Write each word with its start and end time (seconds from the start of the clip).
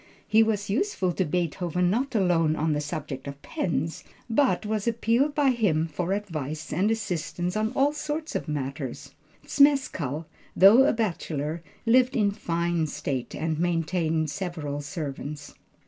He 0.27 0.41
was 0.41 0.67
useful 0.67 1.11
to 1.11 1.23
Beethoven 1.25 1.91
not 1.91 2.15
alone 2.15 2.55
on 2.55 2.73
the 2.73 2.81
subject 2.81 3.27
of 3.27 3.39
pens, 3.43 4.03
but 4.27 4.65
was 4.65 4.87
appealed 4.87 5.35
to 5.35 5.41
by 5.43 5.49
him 5.51 5.85
for 5.85 6.11
advice 6.13 6.73
and 6.73 6.89
assistance 6.89 7.55
on 7.55 7.71
all 7.75 7.93
sorts 7.93 8.33
of 8.33 8.47
matters. 8.47 9.13
Zmeskall, 9.47 10.25
though 10.55 10.85
a 10.85 10.93
bachelor, 10.93 11.61
lived 11.85 12.15
in 12.15 12.31
fine 12.31 12.87
state, 12.87 13.35
and 13.35 13.59
maintained 13.59 14.31
several 14.31 14.81
servants. 14.81 15.53